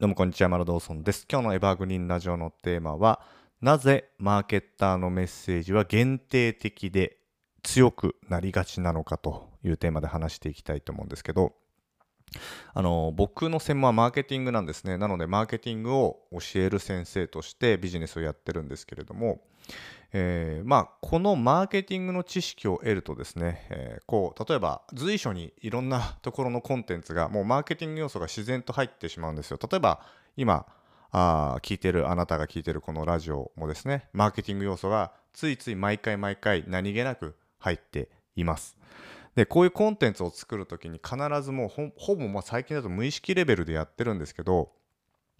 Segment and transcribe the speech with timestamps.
[0.00, 1.26] どうもこんにちは、マルドーソンです。
[1.28, 3.20] 今日のエバーグリーンラジオのテーマは、
[3.60, 7.16] なぜマーケッターのメッセージは限定的で
[7.64, 11.52] 強くなりがちなのかというテーマで話していきたいと思うんですけど、
[12.74, 14.98] あの僕の専門はマーケティングなんですね。
[14.98, 19.40] なので、マーケティングを教える先生としてビジネスをやってるんですけれども、
[20.12, 29.58] えー、まあ、このマーケティングの知識を得るとですね、えー、こう例えば随所にいろんなところのコンテンツがもうマーケティング要素が自然と入ってしまうんですよ。
[29.70, 30.00] 例えば
[30.36, 30.66] 今
[31.10, 38.76] あ聞いてるあなたが聞いてるこのラジオもですねマーケティング要素がついつい毎回毎回何気なく入っています。
[39.34, 44.72] でこういうコンテンツを作る時に必ずもうほぼま最近だと無意識レベルでやってるんですけど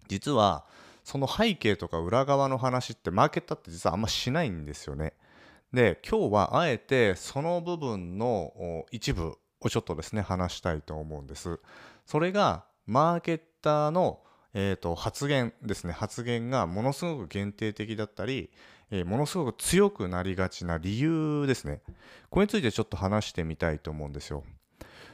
[0.07, 0.65] 実は
[1.09, 5.13] その背景とか裏側の話ってマーケットって実はあんましないんですよね。
[5.73, 11.59] で今日はあえてその部分の一部をちょっとですね話したいと思うんです。
[12.05, 14.19] それがマーケッターの、
[14.53, 18.51] えーと、発言ですね発言がものすごく限定的だったり、
[18.91, 21.81] えー、ものすごく強くなりがちな理由ですね
[22.29, 24.43] これについてちょっと話してみたいと思うんですよ。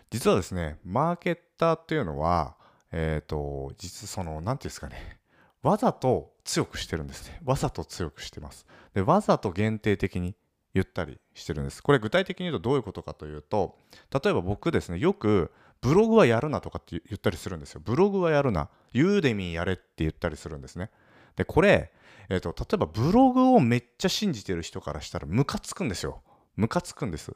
[0.10, 2.58] 実はですねマーケッターっていうのは
[2.92, 5.20] えっ、ー、と実その何て言うんですかね
[5.66, 7.42] わざと強くしてるんですね。
[7.44, 8.68] わざと強くしてます。
[8.94, 10.36] で、わざと限定的に
[10.76, 11.82] 言ったりしてるんです。
[11.82, 13.76] これ具体的に言うとどういうことかというと、
[14.14, 17.82] 例えば僕ですね、よくブログはやるなとかって言ったりするんですよ。
[17.84, 18.70] ブログはやるな。
[18.94, 20.92] ユーデミーやれって言ったりするんですね。
[21.36, 21.92] で、これ、
[22.30, 26.22] えーと、例えばブログをめっちゃ信じてる人からしたらムカつくんですよ。
[26.58, 27.36] ムカつくんです。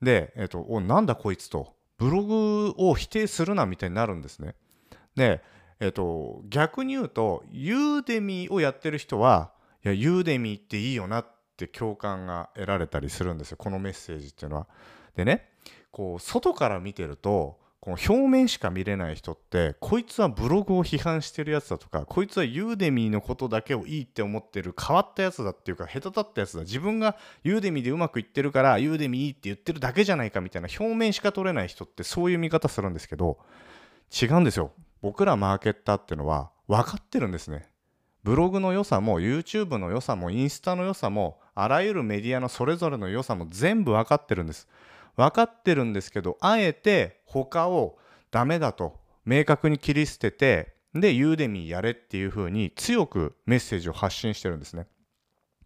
[0.00, 4.54] で、えっ、ー、と、お、なんだこいつと、ブログを否定するなみたいになるんですね。
[5.16, 5.42] で、
[5.80, 9.52] えっと、逆に言うと、ユーデミーをやってる人は、
[9.84, 11.26] いや、ユーデミーっていいよなっ
[11.56, 14.66] て共感が得られたりするんですよ、このメッセージっていうのは。
[15.14, 15.50] でね、
[15.90, 26.64] こう、外から見てると、この表面しか見れない人ってこいつはブログを批判してるやつだとかこいつはユーデミーのことだけをいいって思ってる変わったやつだっていうかへたたったやつだ。
[26.64, 33.38] 自分がユーデミーでうまくいってるからユーデミーいいって言ってるだけじゃないかみたいな表面しか取れない人ってそういう見方するんですけど
[34.10, 34.72] 違うんですよ。
[35.00, 37.70] 僕らマーケッターっていうのは分かってるんですね。
[38.24, 44.68] ブログの良さも YouTube の良さもインスタの良さもあらゆるメディアのそれぞれの良さも全部分かってるんです。
[45.16, 47.98] 分かってるんですけどあえて他を
[48.30, 54.86] ダメだと明確に切り捨ててでユーデミーやれっていうふうに強くメッセージを発信してるんですね。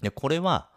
[0.02, 0.70] でこれは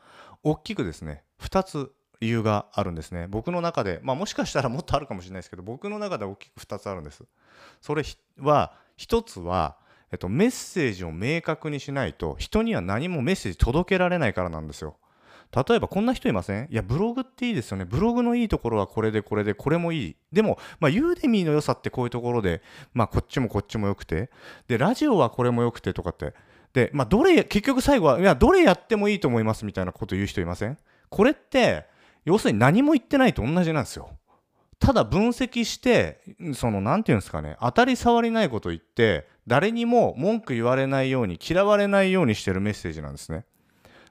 [0.43, 3.27] 大きくですね2つ理由があるんですね。
[3.27, 7.23] 僕の中で、まあ、もしかしたらもっとあるかもしれないですけど僕の中で大きく2つあるんです。
[7.81, 8.03] それ
[8.39, 9.77] は1つは、
[10.11, 14.95] えっと、メッセージを明確にしないと人には何もメッセージ届けられないからなんですよ。
[15.67, 16.67] 例えばこんな人いません？
[16.71, 17.85] いやブログっていいですよね。
[17.85, 20.15] ブログのいいところはこれでこれでこれもいい。
[20.33, 22.61] でも、まあ、ユーデミーの良さってこういうところで、
[22.93, 24.29] まあ、こっちもこっちも良くて。
[24.67, 26.33] でラジオはこれも良くてとかって。
[26.73, 30.77] で、まあ、どれ結局最後はいやどれやってもいいと思いますみたいなこと言う人いません？
[31.09, 31.85] これって
[32.25, 34.09] 要するに何も言ってないと同じなんですよ。
[34.79, 36.21] ただ分析して
[36.53, 43.45] その何て言うんですかね当たり障りないこと言って誰にも文句言われないように嫌われないようにしてるメッセージなんですね。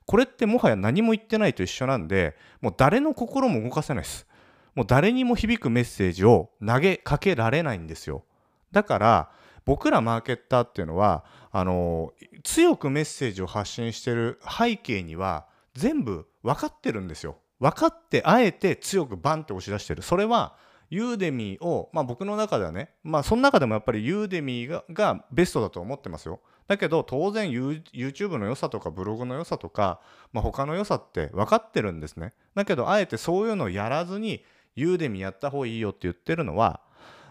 [0.06, 4.26] これってもはや何も言ってないと一緒なんでもう誰の心も動かせないです。
[4.75, 8.25] もう誰にも響くメッセージを投げかけられないんですよ。
[8.72, 9.31] だから
[9.64, 17.36] 僕らマーケッターっていうのはあの強くメッセージを発信してる背景には全部分かってるんですよ。
[17.60, 20.56] 分かってあえて強くバンって押し出してるそれは
[20.91, 26.41] ユーデミーを、まあ、僕の中ではね、まあ、その中でもやっぱりユーデミーががベストだと思ってますよ。
[26.66, 30.00] だけど当然 YouTube の良さとかブログの良さとか、
[30.32, 32.32] まあ、他の良さって分かってるんですね。
[32.54, 34.44] だけどあえてそういうのをやらずに
[34.76, 36.81] ユーデミーやった方がいいよって言ってるのは、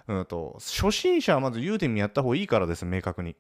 [0.08, 3.36] うんと、初心者はまずユーデミーやった方がいいからです明確に。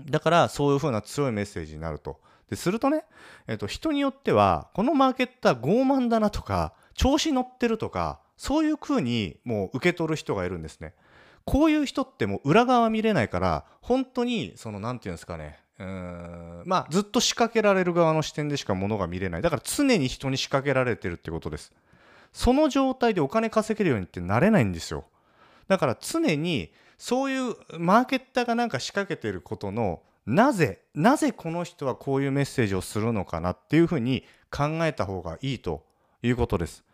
[0.00, 2.20] だからそういう風な強いメッセージになると。
[2.50, 3.04] でするとね、
[3.46, 10.94] えー、と人によってはこのマーケッター傲慢だなとか調子乗ってるとかそういう風にもう受け取る人がいるんですね。
[11.44, 19.42] こういう人ってもう裏側見れないから本当にその何て言うんですかねうんまあずっと仕掛けられる側の視点でしかものが見れない。
[19.42, 21.72] だから常に人に仕掛けられてるってことです。
[22.32, 25.04] その状態でお金稼げるようにってなれないんですよ。
[25.68, 35.84] だから常にそういうマーケッターがなんか仕掛けてることのなぜなぜこの人はこういうメッセージをするのかなっていうふうに考えた方がいいと
[36.22, 36.84] いうことです。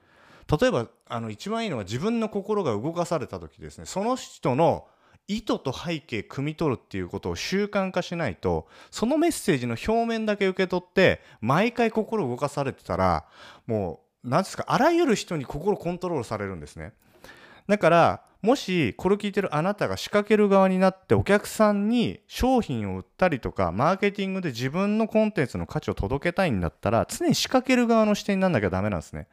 [0.61, 4.89] 例えばあの一番いいのは自分の心が動かされた時ですねその人の
[5.29, 13.27] 意図と背景汲み取るっていうことを習慣化しないとそのメッセージの表面だけ受け取って毎回心動かされてたら
[13.69, 16.93] もう何ですかあらゆる人に心コントロールされるんですね。
[17.69, 29.29] だからもしこれを聞いてるあなたが仕掛ける側になってお客さんに商品を売ったりとかマーケティングで自分のコンテンツの価値を届けたいんだったら常に仕掛ける側の視点になんなきゃダメなんですね。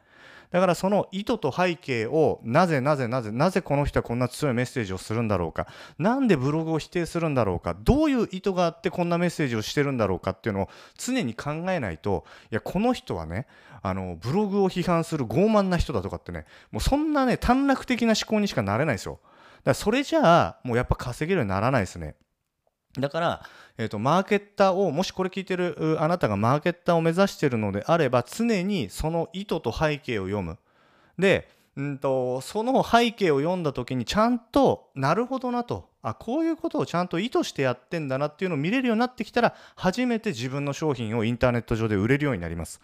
[0.50, 5.66] だからその意図と背景をなぜなぜなぜなぜこの人はこんな強いメッセージをするんだろうか。
[5.98, 7.76] なんでブログを否定するんだろうか。
[7.78, 13.46] どういう意図があってこんなメッセージをしてるんだろうかっていうのを常に考えないといやこの人はね
[13.82, 19.20] あのブログを批判する傲慢な人だとかってねもうそんなね短絡的な思考にしかなれないですよ。
[19.22, 19.30] だか
[19.64, 22.14] らそれじゃあもうやっぱ稼げるようにならないですね。
[22.98, 23.42] だから、
[23.76, 30.58] えーと、マーケッターをもしこれ聞いてるあなたがマーケッターを目指してるのであれば常にその意図と背景を読む。
[31.18, 35.88] で、うんと、その背景を読んだ時にちゃんとなるほどなと。
[36.02, 42.80] あこういうことをちゃんと意図してやってんだなっていうのを見れるようになってきたら初めて自分の商品をインターネット上で売れるようになります。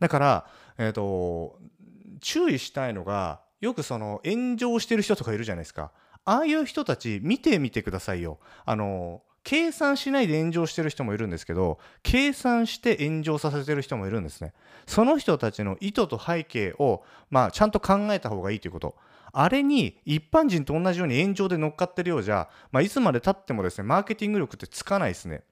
[0.00, 0.46] だから、
[0.78, 1.58] えーと
[2.20, 5.92] 注意したいのがよくその炎上してる人とかいるじゃないですか。
[6.24, 8.38] ああいう人たち見てみてくださいよ。
[8.64, 14.52] あの計算しないで炎上してる人もいるんですけど計算して炎上させてる人もいるんですね
[14.88, 18.96] その人たちの意図と背景を、まあ、ちゃんと考えた方がいいということ
[19.32, 25.44] あれに一般人と同じように炎上で乗っかってるようじゃ、まあ、いつまでたってもですねマーケティング力ってつかないですね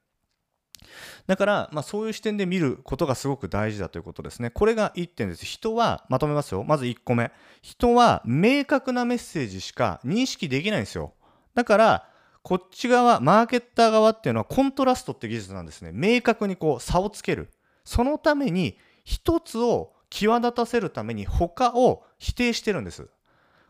[1.28, 4.50] だから、まあ、そういう視点で見ることがすごく大事だということですね。
[4.50, 5.46] これが1点です。
[5.46, 6.62] 人は、まとめますよ。
[6.62, 7.32] まず1個目。
[7.62, 11.14] 人は明確なメッセージしか認識できないんですよ。
[11.54, 12.08] だから、
[12.44, 15.92] こっち側、マーケッター側っていうのはコントラストって技術なんですね。
[15.94, 17.48] 明確にこう差をつける。
[17.86, 23.08] そのために一つを際立たせるために他を否定してるんです。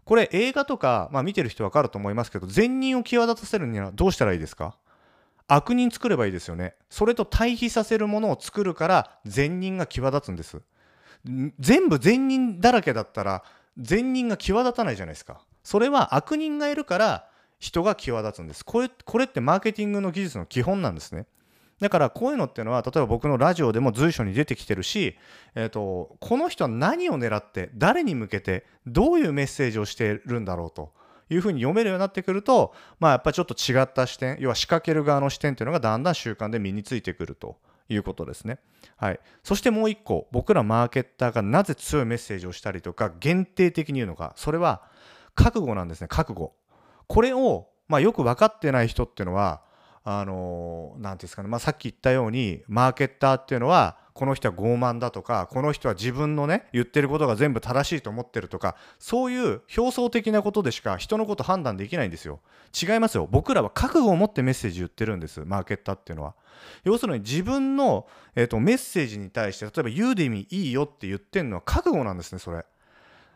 [0.05, 4.77] これ映画とか、まあ、見てる人わかると思いますけど、善人を際立たせるにはどうしたらいいですか？
[5.47, 6.75] 悪人作ればいいですよね。
[6.91, 10.61] それと対比させるものを作るから善人が際立つんです。
[11.61, 13.45] 全部善人だらけだったら
[13.79, 15.41] 善人が際立たないじゃないですか。
[15.63, 17.29] それは悪人がいるから
[17.65, 18.63] 人が際立つんです。
[18.63, 21.27] これこれってマーケティングの技術の基本なんですね。
[21.81, 25.17] だからこういうのっていうのは例えば僕のラジオでも随所に出てきてるし、
[25.55, 30.93] えーと、この人は何を狙って誰に向けてどういうメッセージをしているんだろうと
[31.31, 37.57] いうふうに読めるようになってくると、まあ、やっぱりちょっと違った視点要は仕掛ける側の視点っていうのがだんだん習慣で身についてくると
[37.89, 38.59] いうことですね。
[38.97, 44.83] はい、そしてもう一個僕らマーケッターがなぜ強いメッセージをしたりとか限定的に言うのかそれは
[45.35, 46.53] 覚悟なんですね覚悟。
[47.07, 49.63] これを、まあ、よく分かってない人っていうのは
[50.05, 62.41] あの何ていうんですかね、まあ、さっき言ったようにマーケッターっていうのはこの人は傲慢だとかこの人は自分のね言ってることが全部正しいと思ってるとかそういう表層的なことでしか人のこと判断できないんですよ。
[62.81, 63.27] 違いますよ。
[63.29, 66.35] 僕らは覚悟を持ってメッセージ言ってるんですマーケッターっていうのは。
[66.85, 68.07] 要するに自分の、
[68.37, 72.65] えーと、メッセージに対して例えばユーデミいいよって言ってるのは覚悟なんですねそれ。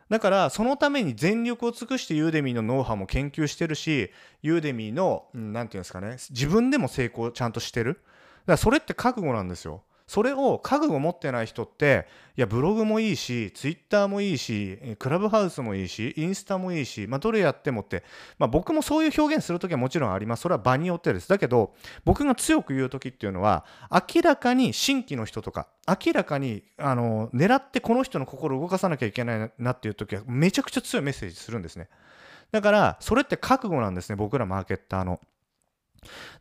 [0.08, 4.10] だからそのために全力を尽くしてユーデミーのノウハウも研究してるし
[4.42, 7.94] ユーデミーの何て言うんですかね自分でも成功ちゃんとしてる。
[7.94, 8.02] だか
[8.52, 9.82] らそれって覚悟なんですよ。
[10.08, 12.06] それを覚悟を持ってない人って
[12.36, 18.02] いやブログもいいしツイッターもいいしクラブハウスもいいしインスタもいいし、まあ、どれやってもって、
[18.38, 20.42] まあ、僕もそういう表現する時はもちろんあります。
[20.42, 21.28] それは場によってです。
[21.28, 21.74] だけど
[22.06, 31.88] 僕が強く言う時っていうのは明らかに新規の人とか明らかにあの狙ってこの人の心を動かさなきゃいけないなっていう時はめちゃくちゃ強いメッセージするんですね。
[32.50, 35.20] だからそれって覚悟なんですね僕らマーケッターの。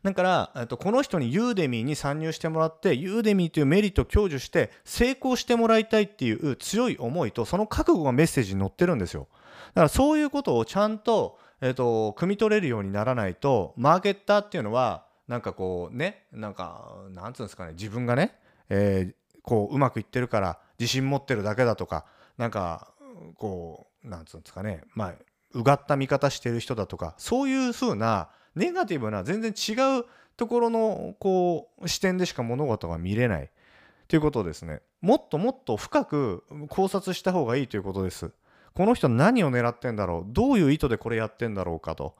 [0.02, 9.28] だから、えっと、この人にユーデミーに参入してもらってユーデミーというメリットを享受して成功してもらいたいっていう強い思いとその覚悟がメッセージに載ってるんですよ。
[9.68, 18.38] だからそういうことをちゃんと、えっと、汲み取れるようにならないとマーケッターっていうのはなんかこうねなんかなんつうんですかね自分がね、
[18.70, 22.06] えー、こううまくいってるから自信持ってるだけだとか
[22.38, 22.92] なんか
[23.36, 25.14] こうなんつうんですかねまあ
[25.52, 30.04] うがった見方してる人だとかそういう風なネガティブな全然違う
[30.36, 33.50] ところのこう視点でしか物事が見れない
[34.06, 34.80] ということですね。
[35.00, 38.32] もっともっと深く考察した方がいいということです。
[38.74, 40.32] この人何を狙ってんだろう。
[40.32, 42.14] どういう意図でこれやってんだろうかと。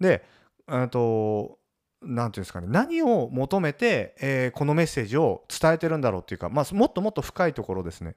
[0.00, 0.22] で
[0.68, 2.68] 何て言うんですかね。
[2.70, 8.14] 何を求めて、えー、このメッセージを伝えてるんだろうっていうか、まあ、もっともっと深いところですね。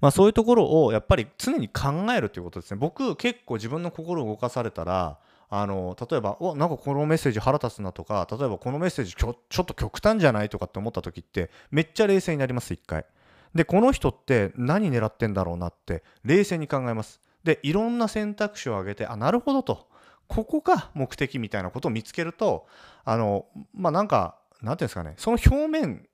[0.00, 2.78] まあ、そういうところをやっぱり常に考えるということですね。
[2.78, 5.18] 僕結構自分の心を動かされたら
[5.52, 13.04] あの例えばおなんかこのメッセージ腹立つなとか例えばこのメッセージちょちょっと極端じゃないとかって思った時ってめっちゃ冷静になります一回。
[13.52, 17.20] でこの人って何狙ってんだろうなって冷静に考えます。
[17.42, 19.88] でいろんな選択肢を挙げてあなるほどと。
[20.28, 22.68] ここが目的みたいなことを見つけると
[23.04, 26.06] あのまあなんかなんていうんですかねその表面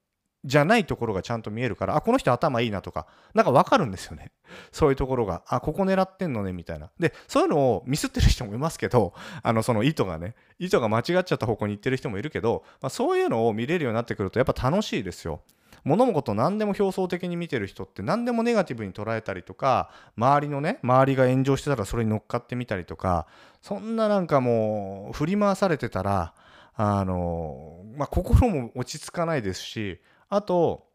[0.46, 4.30] じゃないところがちゃんと見えるから、あ、この人頭いいなとか、なんかわかるんですよね。
[4.72, 6.90] そういうところが、あ、ここ狙ってんのね、みたいな。
[6.98, 9.12] で、そういうのをミスってる人もいますけど、
[9.42, 15.40] あの、その意図がね、意図が間違っちゃった方向に行ってる人もいるけど、まあ、そういうのを見れるようになってくると、やっぱ楽しいですよ。
[15.84, 23.28] 物事何でも表層的に見てる人って何でもネガティブに捉えたりとか周りのね周りが炎上してたらそれに乗っかってみたりとか
[23.62, 26.34] そんななんかもう振り回されてたら
[26.74, 30.86] あの、まあ、心も落ち着かないですしあと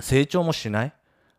[0.00, 0.92] 成長もしない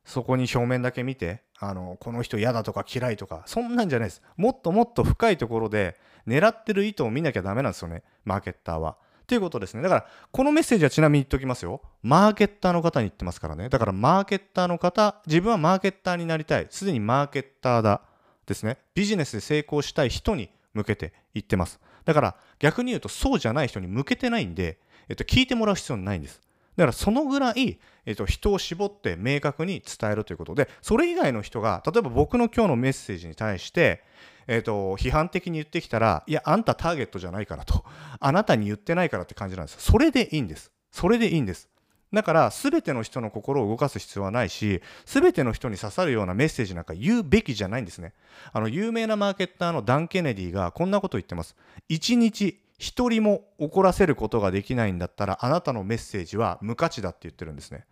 [0.06, 5.98] そこに表面だけ見てあのこの人嫌だとか嫌いとかそんなんじゃないですもっともっと深いところで
[6.28, 8.98] 狙ってる意図を見なきゃダメなんですよねマーケッターは。
[9.32, 9.82] ということですね。
[9.82, 11.82] だから、このメッセージはちなみに言っておきますよ。
[12.04, 13.70] マーケッターの方に言ってますからね。
[13.70, 16.68] だから、マーケッターの方、自分はマーケッターになりたい。
[16.70, 18.02] すでにマーケッターだ。
[18.46, 18.78] ですね。
[18.94, 21.80] ビジネスで成功したい人に向けて言ってます。
[22.04, 26.42] だから、逆に言うと、そうじゃない人に向けてないんで、えっと、聞いてもらう必要ないんです。
[26.78, 34.04] だからそのぐらい、えっと、人を絞って明確に伝えるということで、それ以外の人が、例えば僕の今日のメッセージに対して、
[34.48, 37.86] えーと、批判的に言ってきたら、いや、あんたターゲットじゃないからと、
[38.20, 39.78] あなたに言ってないからって感じなんです。
[39.80, 40.72] それでいいんです。
[40.92, 41.70] それでいいんです。
[42.14, 48.14] だから、すべての人の心を動かす必要はないし、すべての人に刺さるようなメッセージなんか言うべきじゃないんですね。
[48.52, 51.56] あの、有名なマーケッターのダン・ケネディがこんなこと言ってます。
[51.90, 57.86] 1日1人も怒らせることができないんだったら、あなたのメッセージは無価値だって言ってるんですね。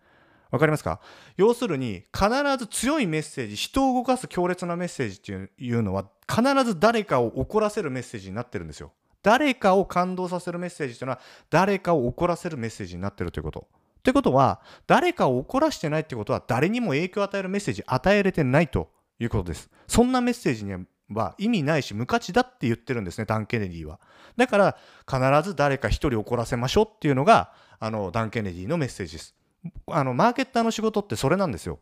[0.50, 1.00] わかりますか？
[1.36, 2.28] 要するに、必
[2.58, 8.92] ず強いメッセージ、人を動かす強烈なメッセージっていうのは、必ず誰かを怒らせるメッセージになってるんですよ。
[9.22, 11.20] 誰かを感動させるメッセージというのは、
[11.50, 13.68] 誰かを怒らせるメッセージになってるということ。
[14.02, 19.70] ということは、誰かを怒らしてないってことは、誰にも影響を与えるメッセージ与えれてないということです。
[19.86, 20.80] そんなメッセージには
[21.10, 24.00] は意味ないし無価値だって言ってるんですね、ダン・ケネディは。
[24.36, 24.76] だから、
[25.08, 29.34] 必ず誰か一人怒らせましょうっていうのが、あの、ダン・ケネディのメッセージです。
[29.86, 31.78] あのマーケッターの仕事ってそれなんですよ。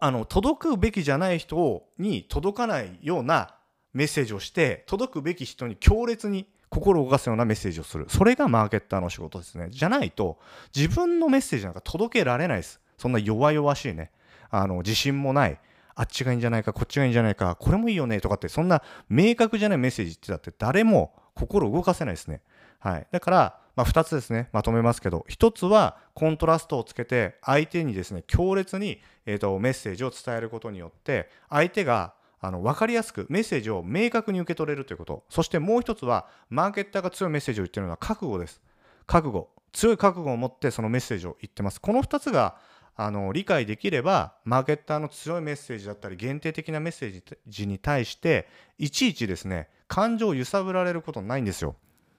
[0.00, 3.56] あの届くべきじゃない人に届かないような
[3.92, 10.38] メッセージをして届くべき人に強烈に心を動かすようなメッセージをするそれがマーケッターの仕事ですねじゃないと
[10.74, 14.12] 自分のメッセージなんか届けられないですそんな弱々しいね
[14.50, 15.58] あの自信もない
[15.94, 22.40] あっちがいいんじゃないかこっちがいいんじゃないかこれもいいよねとかってそんな明確じゃないメッセージってだって誰も心動かせないですね
[22.78, 35.24] はいだからまあ、2つですね、まとめますけど、1つはコントラストをつけて、相手にですね、強烈に、えーと、メッセージを伝えることによって、相手があの分かりやすくメッセージを明確に受け取れるということ。
[35.30, 38.60] そしてもう1つは、マーケッターが強いメッセージを言ってるのは覚悟です。
[39.06, 39.48] 覚悟。
[39.72, 41.80] 強い覚悟を持ってそのメッセージを言ってます。
[41.80, 42.56] この2つが
[42.94, 51.76] あの理解できれば、マーケッターの強いメッセージだったり、限定的なメッセージに対して、いちいちですね、感情を揺さぶられることないんですよ。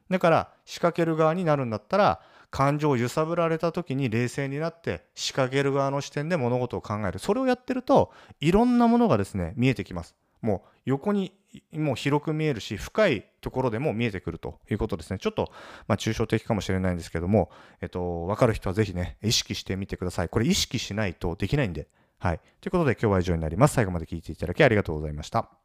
[0.09, 11.33] だから仕掛ける側になるんだったら感情を揺さぶられた時に冷静になって仕掛ける側の視点で物事を考えるそれをやってるといろんなものがですね見えてきますもう横に
[11.71, 15.17] もう広く見えるし深いところでも見えてくるということですね。
[15.19, 15.51] ちょっと
[15.87, 17.49] まあ抽象的かもしれないんですけども
[17.81, 20.29] えっとわかる人はぜひね意識してみてください。
[20.29, 21.87] これ意識しないとできないんで。
[22.19, 22.39] はい。
[22.61, 23.73] ということで今日は以上になります。
[23.73, 25.62] 最後まで聴いていただきありがとうございました。